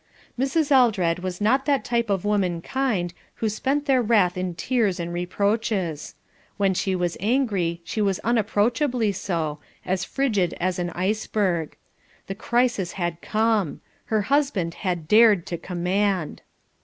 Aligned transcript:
Mrs. 0.39 0.71
Eldred 0.71 1.19
was 1.19 1.39
not 1.39 1.67
that 1.67 1.85
type 1.85 2.09
of 2.09 2.25
womankind 2.25 3.13
who 3.35 3.47
spent 3.47 3.85
their 3.85 4.01
wrath 4.01 4.35
in 4.35 4.55
tears 4.55 4.99
and 4.99 5.13
reproaches. 5.13 6.15
When 6.57 6.73
she 6.73 6.95
was 6.95 7.17
angry, 7.19 7.81
she 7.83 8.01
was 8.01 8.17
unapproachably 8.21 9.11
so, 9.11 9.59
as 9.85 10.03
frigid 10.03 10.55
as 10.59 10.79
an 10.79 10.89
iceberg. 10.95 11.77
The 12.25 12.33
crisis 12.33 12.93
had 12.93 13.21
come. 13.21 13.81
Her 14.05 14.23
husband 14.23 14.73
had 14.81 15.07
dared 15.07 15.45
to 15.45 15.57
command. 15.59 16.41